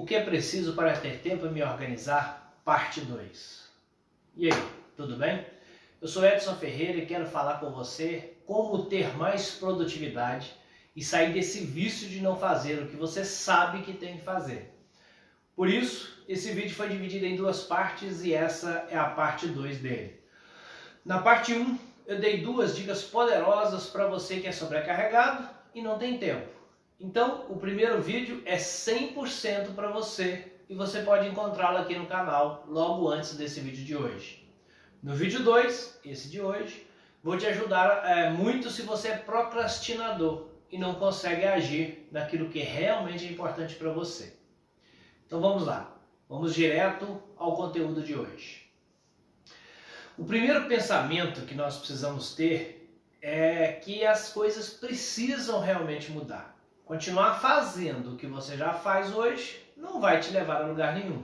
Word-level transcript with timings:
O 0.00 0.06
que 0.06 0.14
é 0.14 0.24
preciso 0.24 0.72
para 0.72 0.96
ter 0.96 1.18
tempo 1.18 1.44
e 1.44 1.50
me 1.50 1.62
organizar? 1.62 2.58
Parte 2.64 3.02
2. 3.02 3.68
E 4.34 4.50
aí, 4.50 4.62
tudo 4.96 5.14
bem? 5.14 5.44
Eu 6.00 6.08
sou 6.08 6.24
Edson 6.24 6.56
Ferreira 6.56 6.96
e 6.96 7.04
quero 7.04 7.26
falar 7.26 7.60
com 7.60 7.70
você 7.70 8.32
como 8.46 8.86
ter 8.86 9.14
mais 9.18 9.50
produtividade 9.50 10.54
e 10.96 11.04
sair 11.04 11.34
desse 11.34 11.66
vício 11.66 12.08
de 12.08 12.22
não 12.22 12.34
fazer 12.34 12.82
o 12.82 12.86
que 12.86 12.96
você 12.96 13.26
sabe 13.26 13.82
que 13.82 13.92
tem 13.92 14.16
que 14.16 14.24
fazer. 14.24 14.74
Por 15.54 15.68
isso, 15.68 16.24
esse 16.26 16.50
vídeo 16.52 16.74
foi 16.74 16.88
dividido 16.88 17.26
em 17.26 17.36
duas 17.36 17.64
partes 17.64 18.24
e 18.24 18.32
essa 18.32 18.88
é 18.90 18.96
a 18.96 19.04
parte 19.04 19.48
2 19.48 19.80
dele. 19.80 20.18
Na 21.04 21.20
parte 21.20 21.52
1, 21.52 21.60
um, 21.60 21.78
eu 22.06 22.18
dei 22.18 22.40
duas 22.40 22.74
dicas 22.74 23.02
poderosas 23.02 23.90
para 23.90 24.06
você 24.06 24.40
que 24.40 24.46
é 24.46 24.52
sobrecarregado 24.52 25.46
e 25.74 25.82
não 25.82 25.98
tem 25.98 26.16
tempo. 26.16 26.59
Então, 27.00 27.46
o 27.48 27.56
primeiro 27.56 28.02
vídeo 28.02 28.42
é 28.44 28.58
100% 28.58 29.74
para 29.74 29.90
você 29.90 30.52
e 30.68 30.74
você 30.74 31.00
pode 31.00 31.26
encontrá-lo 31.26 31.78
aqui 31.78 31.96
no 31.96 32.04
canal 32.04 32.62
logo 32.68 33.08
antes 33.08 33.34
desse 33.34 33.58
vídeo 33.60 33.82
de 33.82 33.96
hoje. 33.96 34.46
No 35.02 35.14
vídeo 35.14 35.42
2, 35.42 36.00
esse 36.04 36.28
de 36.28 36.42
hoje, 36.42 36.86
vou 37.22 37.38
te 37.38 37.46
ajudar 37.46 38.04
é, 38.04 38.28
muito 38.28 38.68
se 38.68 38.82
você 38.82 39.08
é 39.08 39.16
procrastinador 39.16 40.48
e 40.70 40.76
não 40.76 40.94
consegue 40.96 41.46
agir 41.46 42.06
naquilo 42.12 42.50
que 42.50 42.58
realmente 42.58 43.26
é 43.26 43.30
importante 43.30 43.76
para 43.76 43.90
você. 43.90 44.34
Então 45.26 45.40
vamos 45.40 45.64
lá, 45.64 45.96
vamos 46.28 46.54
direto 46.54 47.22
ao 47.34 47.56
conteúdo 47.56 48.02
de 48.02 48.14
hoje. 48.14 48.70
O 50.18 50.24
primeiro 50.26 50.68
pensamento 50.68 51.46
que 51.46 51.54
nós 51.54 51.78
precisamos 51.78 52.34
ter 52.34 52.94
é 53.22 53.72
que 53.72 54.04
as 54.04 54.30
coisas 54.30 54.68
precisam 54.68 55.60
realmente 55.60 56.10
mudar. 56.10 56.59
Continuar 56.90 57.38
fazendo 57.38 58.14
o 58.14 58.16
que 58.16 58.26
você 58.26 58.56
já 58.56 58.72
faz 58.72 59.14
hoje 59.14 59.64
não 59.76 60.00
vai 60.00 60.18
te 60.18 60.32
levar 60.32 60.60
a 60.60 60.66
lugar 60.66 60.92
nenhum. 60.92 61.22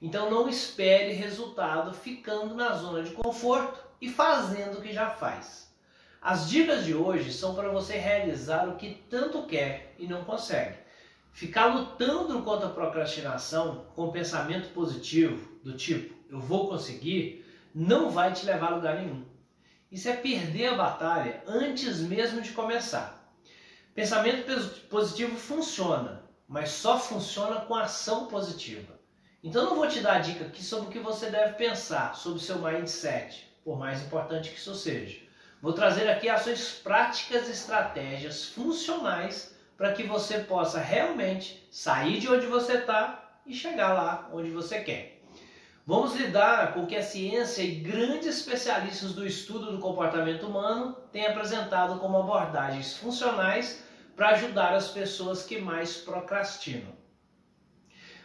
Então 0.00 0.30
não 0.30 0.48
espere 0.48 1.12
resultado 1.12 1.92
ficando 1.92 2.54
na 2.54 2.72
zona 2.72 3.02
de 3.02 3.10
conforto 3.10 3.78
e 4.00 4.08
fazendo 4.08 4.78
o 4.78 4.80
que 4.80 4.90
já 4.90 5.10
faz. 5.10 5.70
As 6.18 6.48
dicas 6.48 6.86
de 6.86 6.94
hoje 6.94 7.30
são 7.30 7.54
para 7.54 7.68
você 7.68 7.98
realizar 7.98 8.66
o 8.66 8.76
que 8.76 9.04
tanto 9.10 9.42
quer 9.42 9.94
e 9.98 10.06
não 10.06 10.24
consegue. 10.24 10.78
Ficar 11.30 11.66
lutando 11.66 12.40
contra 12.40 12.68
a 12.68 12.72
procrastinação 12.72 13.84
com 13.94 14.10
pensamento 14.10 14.72
positivo, 14.72 15.46
do 15.62 15.76
tipo 15.76 16.14
eu 16.30 16.40
vou 16.40 16.70
conseguir, 16.70 17.44
não 17.74 18.08
vai 18.08 18.32
te 18.32 18.46
levar 18.46 18.72
a 18.72 18.76
lugar 18.76 18.96
nenhum. 18.96 19.26
Isso 19.90 20.08
é 20.08 20.16
perder 20.16 20.68
a 20.68 20.74
batalha 20.74 21.42
antes 21.46 22.00
mesmo 22.00 22.40
de 22.40 22.52
começar. 22.52 23.21
Pensamento 23.94 24.50
positivo 24.88 25.36
funciona, 25.36 26.22
mas 26.48 26.70
só 26.70 26.98
funciona 26.98 27.60
com 27.60 27.74
ação 27.74 28.26
positiva. 28.26 28.98
Então 29.44 29.66
não 29.66 29.76
vou 29.76 29.86
te 29.86 30.00
dar 30.00 30.20
dica 30.20 30.46
aqui 30.46 30.64
sobre 30.64 30.88
o 30.88 30.90
que 30.90 30.98
você 30.98 31.28
deve 31.28 31.54
pensar 31.54 32.16
sobre 32.16 32.38
o 32.38 32.42
seu 32.42 32.58
mindset, 32.58 33.46
por 33.62 33.78
mais 33.78 34.00
importante 34.00 34.50
que 34.50 34.58
isso 34.58 34.74
seja. 34.74 35.20
Vou 35.60 35.74
trazer 35.74 36.08
aqui 36.08 36.28
ações 36.28 36.80
práticas 36.82 37.48
e 37.48 37.52
estratégias 37.52 38.46
funcionais 38.46 39.54
para 39.76 39.92
que 39.92 40.04
você 40.04 40.38
possa 40.38 40.80
realmente 40.80 41.68
sair 41.70 42.18
de 42.18 42.28
onde 42.28 42.46
você 42.46 42.78
está 42.78 43.40
e 43.44 43.54
chegar 43.54 43.92
lá 43.92 44.30
onde 44.32 44.50
você 44.50 44.80
quer. 44.80 45.21
Vamos 45.84 46.14
lidar 46.14 46.74
com 46.74 46.84
o 46.84 46.86
que 46.86 46.94
a 46.94 47.02
ciência 47.02 47.60
e 47.60 47.74
grandes 47.80 48.36
especialistas 48.36 49.14
do 49.14 49.26
estudo 49.26 49.72
do 49.72 49.80
comportamento 49.80 50.46
humano 50.46 50.96
têm 51.10 51.26
apresentado 51.26 51.98
como 51.98 52.18
abordagens 52.18 52.96
funcionais 52.96 53.82
para 54.14 54.28
ajudar 54.28 54.74
as 54.74 54.90
pessoas 54.90 55.42
que 55.42 55.60
mais 55.60 55.96
procrastinam. 55.96 56.92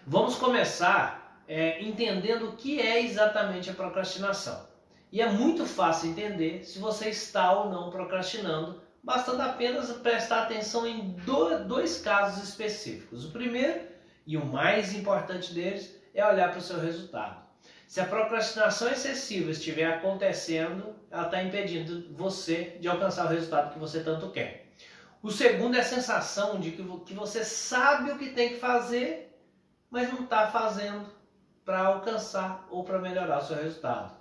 Vamos 0.05 0.35
começar 0.35 1.41
é, 1.47 1.81
entendendo 1.81 2.49
o 2.49 2.55
que 2.55 2.79
é 2.79 3.01
exatamente 3.03 3.71
a 3.71 3.73
procrastinação. 3.73 4.67
E 5.11 5.19
é 5.19 5.27
muito 5.27 5.65
fácil 5.65 6.11
entender 6.11 6.63
se 6.63 6.77
você 6.77 7.09
está 7.09 7.53
ou 7.53 7.71
não 7.71 7.89
procrastinando, 7.89 8.79
bastando 9.01 9.41
apenas 9.41 9.91
prestar 9.93 10.43
atenção 10.43 10.85
em 10.85 11.15
dois 11.65 11.99
casos 12.01 12.47
específicos. 12.47 13.25
O 13.25 13.31
primeiro 13.31 13.81
e 14.27 14.37
o 14.37 14.45
mais 14.45 14.93
importante 14.93 15.55
deles 15.55 15.99
é 16.13 16.23
olhar 16.23 16.51
para 16.51 16.59
o 16.59 16.61
seu 16.61 16.79
resultado. 16.79 17.46
Se 17.87 18.01
a 18.01 18.05
procrastinação 18.05 18.89
excessiva 18.89 19.51
estiver 19.51 19.85
acontecendo, 19.85 20.93
ela 21.09 21.23
está 21.23 21.41
impedindo 21.41 22.13
você 22.13 22.77
de 22.81 22.87
alcançar 22.87 23.25
o 23.25 23.29
resultado 23.29 23.71
que 23.71 23.79
você 23.79 24.03
tanto 24.03 24.29
quer. 24.29 24.67
O 25.23 25.31
segundo 25.31 25.77
é 25.77 25.79
a 25.79 25.85
sensação 25.85 26.59
de 26.59 26.71
que 26.71 27.13
você 27.13 27.45
sabe 27.45 28.11
o 28.11 28.17
que 28.17 28.31
tem 28.31 28.49
que 28.49 28.59
fazer, 28.59 29.33
mas 29.89 30.11
não 30.11 30.25
está 30.25 30.47
fazendo 30.47 31.07
para 31.63 31.79
alcançar 31.79 32.67
ou 32.69 32.83
para 32.83 32.99
melhorar 32.99 33.39
o 33.39 33.45
seu 33.45 33.55
resultado. 33.55 34.17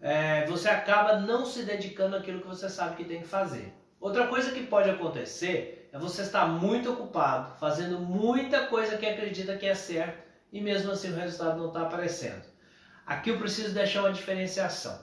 É, 0.00 0.46
você 0.46 0.68
acaba 0.68 1.18
não 1.18 1.44
se 1.44 1.64
dedicando 1.64 2.16
àquilo 2.16 2.40
que 2.40 2.46
você 2.46 2.68
sabe 2.68 2.96
que 2.96 3.04
tem 3.04 3.22
que 3.22 3.28
fazer. 3.28 3.74
Outra 4.00 4.28
coisa 4.28 4.52
que 4.52 4.64
pode 4.64 4.88
acontecer 4.88 5.88
é 5.92 5.98
você 5.98 6.22
estar 6.22 6.46
muito 6.46 6.92
ocupado, 6.92 7.58
fazendo 7.58 7.98
muita 7.98 8.66
coisa 8.66 8.96
que 8.96 9.06
acredita 9.06 9.56
que 9.56 9.66
é 9.66 9.74
certo 9.74 10.22
e 10.52 10.60
mesmo 10.60 10.92
assim 10.92 11.12
o 11.12 11.16
resultado 11.16 11.58
não 11.58 11.68
está 11.68 11.82
aparecendo. 11.82 12.51
Aqui 13.06 13.30
eu 13.30 13.38
preciso 13.38 13.74
deixar 13.74 14.00
uma 14.02 14.12
diferenciação. 14.12 15.00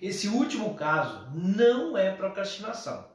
Esse 0.00 0.28
último 0.28 0.74
caso 0.74 1.28
não 1.34 1.96
é 1.96 2.10
procrastinação. 2.10 3.10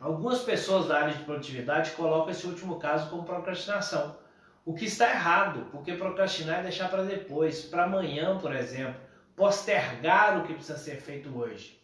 Algumas 0.00 0.40
pessoas 0.40 0.88
da 0.88 0.98
área 0.98 1.14
de 1.14 1.24
produtividade 1.24 1.92
colocam 1.92 2.30
esse 2.30 2.46
último 2.46 2.78
caso 2.78 3.08
como 3.08 3.24
procrastinação. 3.24 4.18
O 4.64 4.74
que 4.74 4.86
está 4.86 5.10
errado, 5.10 5.68
porque 5.70 5.94
procrastinar 5.94 6.60
é 6.60 6.62
deixar 6.62 6.88
para 6.88 7.02
depois, 7.02 7.62
para 7.62 7.84
amanhã, 7.84 8.38
por 8.38 8.54
exemplo, 8.54 9.00
postergar 9.36 10.38
o 10.38 10.46
que 10.46 10.54
precisa 10.54 10.78
ser 10.78 10.96
feito 10.96 11.34
hoje. 11.36 11.80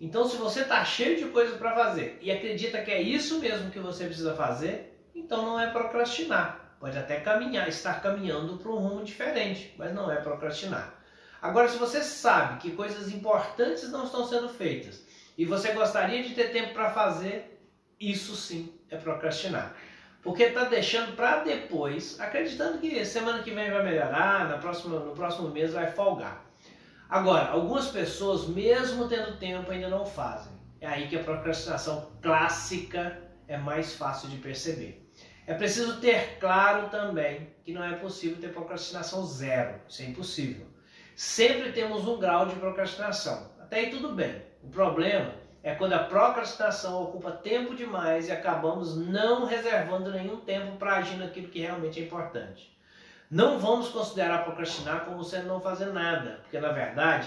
Então, 0.00 0.28
se 0.28 0.36
você 0.36 0.62
está 0.62 0.84
cheio 0.84 1.16
de 1.16 1.26
coisas 1.26 1.56
para 1.56 1.74
fazer 1.74 2.18
e 2.20 2.30
acredita 2.30 2.82
que 2.82 2.90
é 2.90 3.00
isso 3.00 3.40
mesmo 3.40 3.70
que 3.70 3.78
você 3.78 4.06
precisa 4.06 4.34
fazer, 4.34 5.08
então 5.14 5.44
não 5.44 5.60
é 5.60 5.70
procrastinar. 5.70 6.76
Pode 6.80 6.98
até 6.98 7.20
caminhar, 7.20 7.68
estar 7.68 8.02
caminhando 8.02 8.58
para 8.58 8.70
um 8.70 8.76
rumo 8.76 9.04
diferente, 9.04 9.74
mas 9.78 9.94
não 9.94 10.10
é 10.10 10.16
procrastinar. 10.16 10.95
Agora, 11.40 11.68
se 11.68 11.76
você 11.76 12.02
sabe 12.02 12.60
que 12.60 12.76
coisas 12.76 13.12
importantes 13.12 13.90
não 13.90 14.04
estão 14.04 14.26
sendo 14.26 14.48
feitas 14.48 15.04
e 15.36 15.44
você 15.44 15.72
gostaria 15.72 16.22
de 16.22 16.34
ter 16.34 16.50
tempo 16.50 16.72
para 16.72 16.90
fazer, 16.90 17.60
isso 18.00 18.34
sim 18.34 18.72
é 18.90 18.96
procrastinar. 18.96 19.74
Porque 20.22 20.44
está 20.44 20.64
deixando 20.64 21.14
para 21.14 21.44
depois, 21.44 22.18
acreditando 22.18 22.78
que 22.78 23.04
semana 23.04 23.42
que 23.42 23.50
vem 23.50 23.70
vai 23.70 23.84
melhorar, 23.84 24.48
na 24.48 24.58
próxima, 24.58 24.98
no 24.98 25.12
próximo 25.12 25.50
mês 25.50 25.72
vai 25.72 25.90
folgar. 25.92 26.44
Agora, 27.08 27.50
algumas 27.50 27.86
pessoas, 27.88 28.48
mesmo 28.48 29.08
tendo 29.08 29.38
tempo, 29.38 29.70
ainda 29.70 29.88
não 29.88 30.04
fazem. 30.04 30.52
É 30.80 30.88
aí 30.88 31.06
que 31.06 31.16
a 31.16 31.22
procrastinação 31.22 32.10
clássica 32.20 33.22
é 33.46 33.56
mais 33.56 33.94
fácil 33.94 34.28
de 34.28 34.38
perceber. 34.38 35.08
É 35.46 35.54
preciso 35.54 36.00
ter 36.00 36.38
claro 36.40 36.88
também 36.88 37.54
que 37.62 37.72
não 37.72 37.84
é 37.84 37.94
possível 37.94 38.38
ter 38.40 38.52
procrastinação 38.52 39.24
zero. 39.24 39.80
Isso 39.88 40.02
é 40.02 40.06
impossível 40.06 40.75
sempre 41.16 41.72
temos 41.72 42.06
um 42.06 42.18
grau 42.18 42.46
de 42.46 42.54
procrastinação. 42.56 43.50
Até 43.58 43.78
aí 43.78 43.90
tudo 43.90 44.10
bem. 44.10 44.42
O 44.62 44.68
problema 44.68 45.32
é 45.62 45.74
quando 45.74 45.94
a 45.94 46.04
procrastinação 46.04 47.02
ocupa 47.02 47.32
tempo 47.32 47.74
demais 47.74 48.28
e 48.28 48.32
acabamos 48.32 48.96
não 48.96 49.46
reservando 49.46 50.12
nenhum 50.12 50.36
tempo 50.36 50.76
para 50.76 50.96
agir 50.96 51.16
naquilo 51.16 51.48
que 51.48 51.60
realmente 51.60 51.98
é 51.98 52.04
importante. 52.04 52.76
Não 53.30 53.58
vamos 53.58 53.88
considerar 53.88 54.44
procrastinar 54.44 55.06
como 55.06 55.24
sendo 55.24 55.48
não 55.48 55.60
fazer 55.60 55.86
nada, 55.86 56.40
porque 56.42 56.60
na 56.60 56.70
verdade 56.70 57.26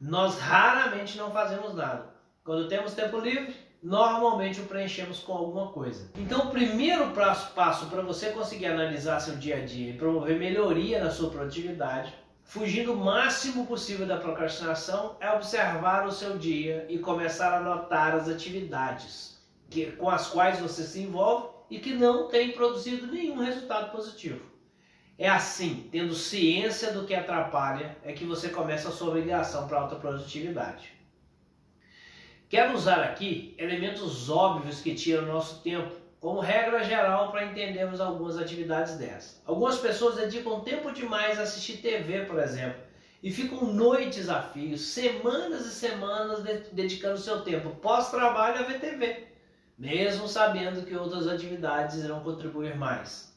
nós 0.00 0.38
raramente 0.38 1.16
não 1.18 1.32
fazemos 1.32 1.74
nada. 1.74 2.06
Quando 2.44 2.68
temos 2.68 2.94
tempo 2.94 3.18
livre, 3.18 3.54
normalmente 3.82 4.60
o 4.60 4.64
preenchemos 4.64 5.20
com 5.20 5.32
alguma 5.32 5.72
coisa. 5.72 6.10
Então, 6.16 6.46
o 6.46 6.50
primeiro 6.50 7.10
passo 7.10 7.86
para 7.86 8.02
você 8.02 8.30
conseguir 8.30 8.66
analisar 8.66 9.20
seu 9.20 9.36
dia 9.36 9.56
a 9.56 9.64
dia 9.64 9.90
e 9.90 9.96
promover 9.96 10.38
melhoria 10.38 11.02
na 11.02 11.10
sua 11.10 11.30
produtividade 11.30 12.14
Fugindo 12.44 12.94
o 12.94 12.96
máximo 12.96 13.66
possível 13.66 14.06
da 14.06 14.16
procrastinação 14.16 15.16
é 15.20 15.30
observar 15.30 16.06
o 16.06 16.12
seu 16.12 16.36
dia 16.36 16.84
e 16.88 16.98
começar 16.98 17.56
a 17.56 17.60
notar 17.60 18.14
as 18.14 18.28
atividades 18.28 19.40
que, 19.68 19.92
com 19.92 20.10
as 20.10 20.26
quais 20.28 20.58
você 20.58 20.82
se 20.82 21.00
envolve 21.00 21.48
e 21.70 21.78
que 21.78 21.94
não 21.94 22.28
têm 22.28 22.52
produzido 22.52 23.06
nenhum 23.06 23.38
resultado 23.38 23.92
positivo. 23.92 24.44
É 25.16 25.28
assim, 25.28 25.88
tendo 25.92 26.14
ciência 26.14 26.92
do 26.92 27.06
que 27.06 27.14
atrapalha, 27.14 27.96
é 28.02 28.12
que 28.12 28.24
você 28.24 28.48
começa 28.48 28.88
a 28.88 28.92
sua 28.92 29.10
obrigação 29.10 29.68
para 29.68 29.78
alta 29.78 29.96
produtividade. 29.96 30.92
Quero 32.48 32.74
usar 32.74 33.02
aqui 33.04 33.54
elementos 33.58 34.28
óbvios 34.28 34.80
que 34.80 34.94
tiram 34.94 35.26
nosso 35.26 35.62
tempo 35.62 35.99
como 36.20 36.40
regra 36.40 36.84
geral 36.84 37.32
para 37.32 37.46
entendermos 37.46 38.00
algumas 38.00 38.36
atividades 38.36 38.98
dessas. 38.98 39.40
Algumas 39.46 39.78
pessoas 39.78 40.16
dedicam 40.16 40.60
tempo 40.60 40.92
demais 40.92 41.38
a 41.38 41.42
assistir 41.42 41.78
TV, 41.78 42.26
por 42.26 42.38
exemplo, 42.38 42.78
e 43.22 43.30
ficam 43.30 43.64
noites 43.64 44.28
a 44.28 44.42
fio, 44.42 44.76
semanas 44.76 45.64
e 45.66 45.70
semanas 45.70 46.42
dedicando 46.72 47.18
seu 47.18 47.40
tempo 47.40 47.70
pós-trabalho 47.76 48.60
a 48.60 48.62
ver 48.62 48.80
TV, 48.80 49.28
mesmo 49.78 50.28
sabendo 50.28 50.84
que 50.84 50.94
outras 50.94 51.26
atividades 51.26 52.04
irão 52.04 52.20
contribuir 52.20 52.76
mais. 52.76 53.34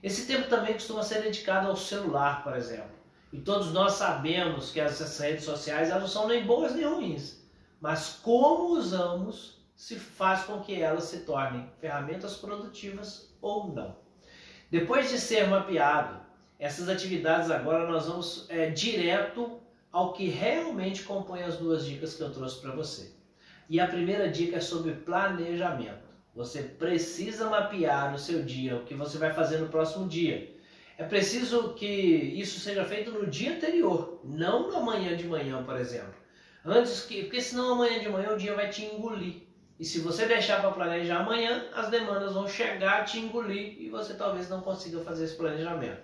Esse 0.00 0.26
tempo 0.26 0.48
também 0.48 0.74
costuma 0.74 1.02
ser 1.02 1.22
dedicado 1.22 1.68
ao 1.68 1.76
celular, 1.76 2.44
por 2.44 2.56
exemplo. 2.56 2.98
E 3.32 3.38
todos 3.38 3.72
nós 3.72 3.94
sabemos 3.94 4.70
que 4.70 4.80
essas 4.80 5.18
redes 5.18 5.44
sociais 5.44 5.90
elas 5.90 6.02
não 6.02 6.08
são 6.08 6.28
nem 6.28 6.44
boas 6.44 6.74
nem 6.74 6.84
ruins, 6.84 7.42
mas 7.80 8.18
como 8.22 8.76
usamos 8.76 9.59
se 9.80 9.96
faz 9.96 10.42
com 10.42 10.60
que 10.60 10.82
elas 10.82 11.04
se 11.04 11.20
tornem 11.20 11.66
ferramentas 11.80 12.36
produtivas 12.36 13.34
ou 13.40 13.72
não. 13.72 13.96
Depois 14.70 15.08
de 15.08 15.18
ser 15.18 15.48
mapeado 15.48 16.20
essas 16.58 16.86
atividades, 16.86 17.50
agora 17.50 17.90
nós 17.90 18.04
vamos 18.04 18.44
é, 18.50 18.68
direto 18.68 19.58
ao 19.90 20.12
que 20.12 20.28
realmente 20.28 21.02
compõe 21.04 21.42
as 21.42 21.56
duas 21.56 21.86
dicas 21.86 22.14
que 22.14 22.20
eu 22.20 22.30
trouxe 22.30 22.60
para 22.60 22.72
você. 22.72 23.10
E 23.70 23.80
a 23.80 23.86
primeira 23.86 24.28
dica 24.28 24.58
é 24.58 24.60
sobre 24.60 24.92
planejamento. 24.92 26.10
Você 26.34 26.62
precisa 26.62 27.48
mapear 27.48 28.12
no 28.12 28.18
seu 28.18 28.42
dia 28.42 28.76
o 28.76 28.84
que 28.84 28.92
você 28.92 29.16
vai 29.16 29.32
fazer 29.32 29.60
no 29.60 29.70
próximo 29.70 30.06
dia. 30.06 30.54
É 30.98 31.04
preciso 31.04 31.72
que 31.72 31.86
isso 31.86 32.60
seja 32.60 32.84
feito 32.84 33.12
no 33.12 33.26
dia 33.26 33.54
anterior, 33.56 34.20
não 34.24 34.70
na 34.70 34.80
manhã 34.80 35.16
de 35.16 35.26
manhã, 35.26 35.64
por 35.64 35.76
exemplo. 35.76 36.20
Antes 36.62 37.00
que, 37.00 37.22
porque 37.22 37.40
senão 37.40 37.72
amanhã 37.72 37.98
de 37.98 38.10
manhã 38.10 38.34
o 38.34 38.36
dia 38.36 38.54
vai 38.54 38.68
te 38.68 38.84
engolir. 38.84 39.48
E 39.80 39.84
se 39.86 40.00
você 40.00 40.26
deixar 40.26 40.60
para 40.60 40.72
planejar 40.72 41.20
amanhã, 41.20 41.64
as 41.74 41.88
demandas 41.88 42.34
vão 42.34 42.46
chegar, 42.46 43.06
te 43.06 43.18
engolir 43.18 43.80
e 43.80 43.88
você 43.88 44.12
talvez 44.12 44.46
não 44.50 44.60
consiga 44.60 45.00
fazer 45.00 45.24
esse 45.24 45.34
planejamento. 45.34 46.02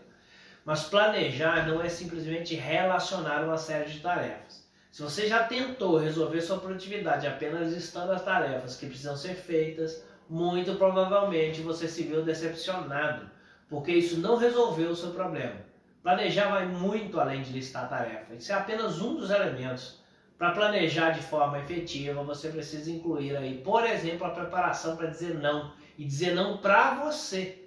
Mas 0.64 0.84
planejar 0.84 1.69
não 1.69 1.82
é 1.82 1.88
simplesmente 1.90 2.55
relacionar 2.55 3.44
uma 3.44 3.58
série 3.58 3.90
de 3.90 4.00
tarefas. 4.00 4.67
Se 4.90 5.02
você 5.02 5.28
já 5.28 5.44
tentou 5.44 5.99
resolver 5.99 6.40
sua 6.40 6.58
produtividade 6.58 7.26
apenas 7.26 7.70
listando 7.70 8.12
as 8.12 8.25
tarefas 8.25 8.78
que 8.78 8.87
precisam 8.87 9.14
ser 9.14 9.34
feitas, 9.34 10.02
muito 10.26 10.75
provavelmente 10.76 11.61
você 11.61 11.87
se 11.87 12.05
viu 12.05 12.25
decepcionado, 12.25 13.31
porque 13.69 13.93
isso 13.93 14.20
não 14.20 14.38
resolveu 14.38 14.88
o 14.88 14.96
seu 14.96 15.11
problema. 15.11 15.61
Planejar 16.02 16.49
vai 16.49 16.64
muito 16.64 17.20
além 17.20 17.43
de 17.43 17.52
listar 17.52 17.84
a 17.84 17.88
tarefa. 17.88 18.34
Isso 18.34 18.50
é 18.50 18.55
apenas 18.55 19.02
um 19.02 19.17
dos 19.17 19.28
elementos. 19.28 20.00
Para 20.38 20.53
planejar 20.53 21.11
de 21.11 21.23
forma 21.23 21.59
efetiva, 21.59 22.23
você 22.23 22.49
precisa 22.49 22.91
incluir 22.91 23.37
aí, 23.37 23.59
por 23.59 23.85
exemplo, 23.85 24.27
a 24.27 24.31
preparação 24.31 24.97
para 24.97 25.06
dizer 25.06 25.35
não 25.35 25.73
e 25.97 26.05
dizer 26.05 26.35
não 26.35 26.59
para 26.59 26.94
você. 27.05 27.62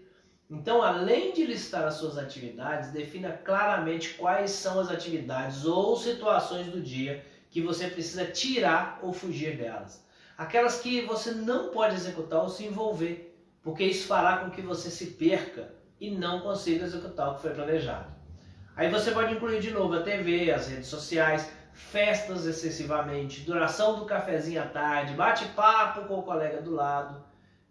Então, 0.50 0.82
além 0.82 1.34
de 1.34 1.46
listar 1.46 1.86
as 1.86 1.96
suas 1.96 2.18
atividades, 2.18 2.92
defina 2.92 3.32
claramente 3.32 4.16
quais 4.16 4.52
são 4.52 4.80
as 4.80 4.90
atividades 4.90 5.66
ou 5.66 5.96
situações 5.96 6.68
do 6.68 6.82
dia 6.82 7.26
que 7.50 7.62
você 7.62 7.88
precisa 7.88 8.26
tirar 8.26 9.00
ou 9.02 9.12
fugir 9.12 9.58
delas 9.58 10.08
aquelas 10.40 10.80
que 10.80 11.02
você 11.02 11.32
não 11.32 11.70
pode 11.70 11.96
executar 11.96 12.42
ou 12.42 12.48
se 12.48 12.64
envolver, 12.64 13.38
porque 13.62 13.84
isso 13.84 14.08
fará 14.08 14.38
com 14.38 14.50
que 14.50 14.62
você 14.62 14.90
se 14.90 15.08
perca 15.08 15.70
e 16.00 16.10
não 16.10 16.40
consiga 16.40 16.86
executar 16.86 17.30
o 17.30 17.36
que 17.36 17.42
foi 17.42 17.52
planejado. 17.52 18.08
Aí 18.74 18.90
você 18.90 19.12
pode 19.12 19.34
incluir 19.34 19.60
de 19.60 19.72
novo 19.72 19.96
a 19.96 20.02
TV, 20.02 20.50
as 20.50 20.70
redes 20.70 20.88
sociais, 20.88 21.52
festas 21.80 22.46
excessivamente, 22.46 23.42
duração 23.42 23.98
do 23.98 24.06
cafezinho 24.06 24.62
à 24.62 24.66
tarde, 24.66 25.14
bate-papo 25.14 26.06
com 26.06 26.20
o 26.20 26.24
colega 26.24 26.62
do 26.62 26.72
lado 26.72 27.24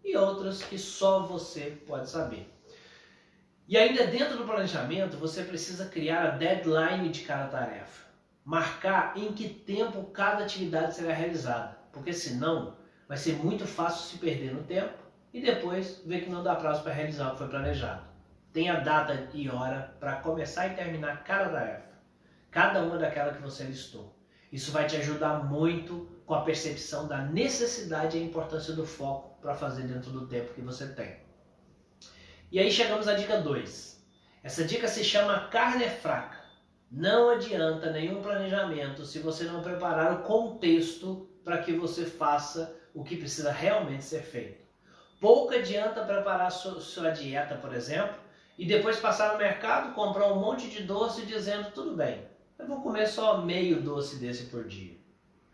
e 0.03 0.15
outras 0.17 0.61
que 0.61 0.77
só 0.77 1.21
você 1.21 1.77
pode 1.87 2.09
saber. 2.09 2.51
E 3.67 3.77
ainda 3.77 4.07
dentro 4.07 4.35
do 4.35 4.45
planejamento, 4.45 5.17
você 5.17 5.43
precisa 5.43 5.85
criar 5.85 6.23
a 6.23 6.31
deadline 6.31 7.09
de 7.09 7.21
cada 7.21 7.47
tarefa, 7.47 8.05
marcar 8.43 9.13
em 9.15 9.31
que 9.31 9.47
tempo 9.47 10.03
cada 10.05 10.43
atividade 10.43 10.95
será 10.95 11.13
realizada 11.13 11.79
porque 11.91 12.13
senão 12.13 12.77
vai 13.07 13.17
ser 13.17 13.35
muito 13.35 13.65
fácil 13.65 14.05
se 14.05 14.17
perder 14.17 14.53
no 14.53 14.63
tempo 14.63 14.97
e 15.33 15.41
depois 15.41 16.01
ver 16.05 16.23
que 16.23 16.29
não 16.29 16.43
dá 16.43 16.55
prazo 16.55 16.83
para 16.83 16.93
realizar 16.93 17.27
o 17.27 17.31
que 17.31 17.39
foi 17.39 17.47
planejado. 17.47 18.03
Tenha 18.53 18.79
data 18.79 19.29
e 19.33 19.49
hora 19.49 19.93
para 19.99 20.17
começar 20.17 20.67
e 20.67 20.75
terminar 20.75 21.23
cada 21.23 21.49
tarefa, 21.49 21.88
cada 22.51 22.81
uma 22.81 22.97
daquela 22.97 23.33
que 23.33 23.41
você 23.41 23.63
listou. 23.63 24.15
Isso 24.51 24.71
vai 24.71 24.87
te 24.87 24.95
ajudar 24.95 25.45
muito 25.45 26.09
com 26.25 26.33
a 26.33 26.41
percepção 26.41 27.07
da 27.07 27.19
necessidade 27.19 28.17
e 28.17 28.21
a 28.21 28.23
importância 28.23 28.73
do 28.73 28.85
foco 28.85 29.39
para 29.41 29.55
fazer 29.55 29.83
dentro 29.83 30.11
do 30.11 30.27
tempo 30.27 30.53
que 30.53 30.61
você 30.61 30.87
tem. 30.87 31.17
E 32.51 32.59
aí 32.59 32.71
chegamos 32.71 33.07
à 33.07 33.13
dica 33.13 33.39
2. 33.39 34.03
Essa 34.43 34.63
dica 34.63 34.87
se 34.87 35.03
chama 35.03 35.47
carne 35.49 35.83
é 35.83 35.89
fraca. 35.89 36.39
Não 36.91 37.29
adianta 37.29 37.91
nenhum 37.91 38.21
planejamento 38.21 39.05
se 39.05 39.19
você 39.19 39.43
não 39.43 39.61
preparar 39.61 40.13
o 40.13 40.23
contexto 40.23 41.29
para 41.43 41.59
que 41.59 41.73
você 41.73 42.05
faça 42.05 42.75
o 42.93 43.03
que 43.03 43.17
precisa 43.17 43.51
realmente 43.51 44.03
ser 44.03 44.23
feito. 44.23 44.67
Pouco 45.19 45.53
adianta 45.53 46.05
preparar 46.05 46.51
sua, 46.51 46.79
sua 46.79 47.09
dieta, 47.11 47.55
por 47.55 47.73
exemplo, 47.73 48.15
e 48.57 48.65
depois 48.65 48.99
passar 48.99 49.33
no 49.33 49.37
mercado, 49.37 49.93
comprar 49.93 50.31
um 50.31 50.39
monte 50.39 50.69
de 50.69 50.83
doce 50.83 51.25
dizendo 51.25 51.71
tudo 51.71 51.95
bem, 51.95 52.28
eu 52.59 52.67
vou 52.67 52.81
comer 52.81 53.07
só 53.07 53.41
meio 53.41 53.81
doce 53.81 54.17
desse 54.17 54.45
por 54.45 54.65
dia. 54.65 54.95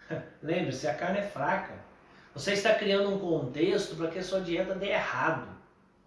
Lembre-se, 0.41 0.87
a 0.87 0.95
carne 0.95 1.19
é 1.19 1.23
fraca. 1.23 1.73
Você 2.33 2.53
está 2.53 2.73
criando 2.73 3.13
um 3.13 3.19
contexto 3.19 3.95
para 3.95 4.09
que 4.09 4.19
a 4.19 4.23
sua 4.23 4.41
dieta 4.41 4.75
dê 4.75 4.89
errado. 4.89 5.47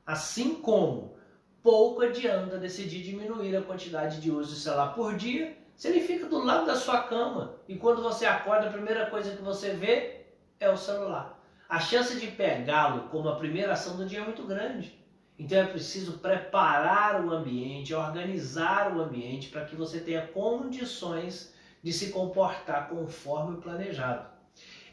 Assim 0.04 0.56
como 0.56 1.16
pouco 1.62 2.02
adianta 2.02 2.58
decidir 2.58 3.02
diminuir 3.02 3.56
a 3.56 3.62
quantidade 3.62 4.20
de 4.20 4.30
uso 4.30 4.54
de 4.54 4.60
celular 4.60 4.94
por 4.94 5.14
dia 5.14 5.56
se 5.78 5.86
ele 5.86 6.00
fica 6.00 6.26
do 6.26 6.44
lado 6.44 6.66
da 6.66 6.74
sua 6.74 7.02
cama 7.04 7.54
e 7.68 7.76
quando 7.76 8.02
você 8.02 8.26
acorda, 8.26 8.66
a 8.66 8.72
primeira 8.72 9.06
coisa 9.06 9.36
que 9.36 9.42
você 9.42 9.74
vê 9.74 10.26
é 10.58 10.68
o 10.68 10.76
celular. 10.76 11.38
A 11.68 11.78
chance 11.78 12.18
de 12.18 12.26
pegá-lo 12.26 13.08
como 13.10 13.28
a 13.28 13.36
primeira 13.36 13.74
ação 13.74 13.96
do 13.96 14.04
dia 14.04 14.18
é 14.18 14.24
muito 14.24 14.42
grande. 14.42 14.97
Então 15.38 15.58
é 15.58 15.66
preciso 15.66 16.18
preparar 16.18 17.24
o 17.24 17.30
ambiente, 17.30 17.94
organizar 17.94 18.96
o 18.96 19.00
ambiente 19.00 19.48
para 19.48 19.64
que 19.64 19.76
você 19.76 20.00
tenha 20.00 20.26
condições 20.26 21.54
de 21.82 21.92
se 21.92 22.10
comportar 22.10 22.88
conforme 22.88 23.60
planejado. 23.60 24.26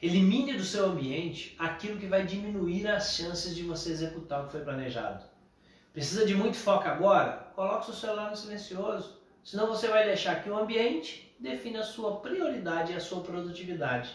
Elimine 0.02 0.54
do 0.54 0.64
seu 0.64 0.86
ambiente 0.86 1.56
aquilo 1.58 2.00
que 2.00 2.06
vai 2.06 2.26
diminuir 2.26 2.88
as 2.88 3.16
chances 3.16 3.56
de 3.56 3.64
você 3.64 3.92
executar 3.92 4.44
o 4.44 4.46
que 4.46 4.52
foi 4.52 4.62
planejado. 4.62 5.24
Precisa 5.92 6.26
de 6.26 6.36
muito 6.36 6.58
foco 6.58 6.88
agora? 6.88 7.52
Coloque 7.56 7.86
seu 7.86 7.96
celular 7.96 8.30
no 8.30 8.36
silencioso. 8.36 9.18
Senão 9.44 9.66
você 9.66 9.88
vai 9.88 10.06
deixar 10.06 10.44
que 10.44 10.50
o 10.50 10.58
ambiente 10.58 11.36
defina 11.40 11.80
a 11.80 11.84
sua 11.84 12.18
prioridade 12.18 12.92
e 12.92 12.96
a 12.96 13.00
sua 13.00 13.22
produtividade. 13.22 14.12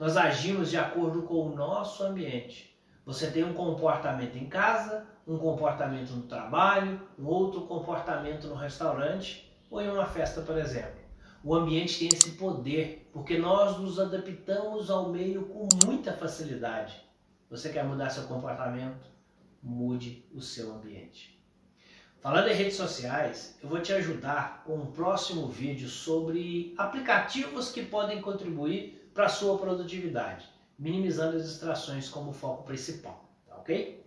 Nós 0.00 0.16
agimos 0.16 0.70
de 0.70 0.78
acordo 0.78 1.22
com 1.22 1.48
o 1.48 1.54
nosso 1.54 2.02
ambiente. 2.04 2.71
Você 3.04 3.30
tem 3.30 3.44
um 3.44 3.52
comportamento 3.52 4.36
em 4.36 4.46
casa, 4.46 5.06
um 5.26 5.36
comportamento 5.36 6.10
no 6.10 6.22
trabalho, 6.22 7.00
um 7.18 7.26
outro 7.26 7.62
comportamento 7.62 8.46
no 8.46 8.54
restaurante 8.54 9.52
ou 9.70 9.80
em 9.80 9.88
uma 9.88 10.06
festa, 10.06 10.40
por 10.40 10.56
exemplo. 10.56 11.02
O 11.42 11.54
ambiente 11.54 11.98
tem 11.98 12.08
esse 12.12 12.32
poder 12.32 13.10
porque 13.12 13.36
nós 13.36 13.76
nos 13.78 13.98
adaptamos 13.98 14.90
ao 14.90 15.08
meio 15.08 15.46
com 15.46 15.68
muita 15.84 16.12
facilidade. 16.12 17.02
Você 17.50 17.70
quer 17.70 17.84
mudar 17.84 18.10
seu 18.10 18.24
comportamento? 18.24 19.10
Mude 19.60 20.24
o 20.32 20.40
seu 20.40 20.72
ambiente. 20.72 21.42
Falando 22.20 22.48
em 22.48 22.54
redes 22.54 22.76
sociais, 22.76 23.58
eu 23.60 23.68
vou 23.68 23.80
te 23.80 23.92
ajudar 23.92 24.62
com 24.64 24.76
um 24.76 24.92
próximo 24.92 25.48
vídeo 25.48 25.88
sobre 25.88 26.72
aplicativos 26.78 27.72
que 27.72 27.82
podem 27.84 28.22
contribuir 28.22 29.10
para 29.12 29.26
a 29.26 29.28
sua 29.28 29.58
produtividade, 29.58 30.48
minimizando 30.82 31.36
as 31.36 31.44
distrações 31.44 32.08
como 32.08 32.32
foco 32.32 32.64
principal, 32.64 33.24
tá 33.46 33.54
ok? 33.54 34.04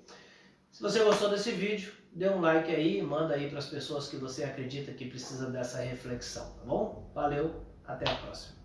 Se 0.70 0.82
você 0.82 1.02
gostou 1.06 1.30
desse 1.30 1.52
vídeo, 1.52 1.94
dê 2.12 2.28
um 2.28 2.42
like 2.42 2.70
aí, 2.70 3.02
manda 3.02 3.34
aí 3.34 3.50
para 3.50 3.60
as 3.60 3.68
pessoas 3.68 4.10
que 4.10 4.18
você 4.18 4.44
acredita 4.44 4.92
que 4.92 5.08
precisa 5.08 5.50
dessa 5.50 5.80
reflexão, 5.80 6.52
tá 6.58 6.66
bom? 6.66 7.10
Valeu, 7.16 7.64
até 7.86 8.10
a 8.10 8.16
próxima. 8.16 8.65